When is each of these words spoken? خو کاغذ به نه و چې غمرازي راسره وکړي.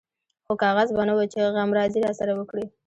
خو 0.45 0.53
کاغذ 0.63 0.89
به 0.97 1.03
نه 1.07 1.13
و 1.17 1.19
چې 1.31 1.39
غمرازي 1.55 1.99
راسره 2.05 2.33
وکړي. 2.35 2.65